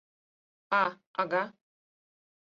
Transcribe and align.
«А-ага! 0.79 1.43